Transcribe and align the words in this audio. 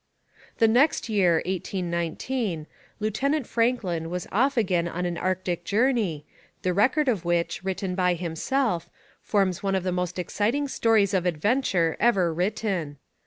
The 0.57 0.67
next 0.67 1.09
year 1.09 1.43
(1819) 1.45 2.65
Lieutenant 2.99 3.45
Franklin 3.45 4.09
was 4.09 4.25
off 4.31 4.57
again 4.57 4.87
on 4.87 5.05
an 5.05 5.15
Arctic 5.15 5.63
journey, 5.63 6.25
the 6.63 6.73
record 6.73 7.07
of 7.07 7.23
which, 7.23 7.63
written 7.63 7.93
by 7.93 8.15
himself, 8.15 8.89
forms 9.21 9.61
one 9.61 9.75
of 9.75 9.83
the 9.83 9.91
most 9.91 10.17
exciting 10.17 10.67
stories 10.67 11.13
of 11.13 11.27
adventure 11.27 11.97
ever 11.99 12.33
written. 12.33 12.97